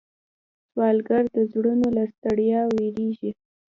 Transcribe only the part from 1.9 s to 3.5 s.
له ستړیا ویریږي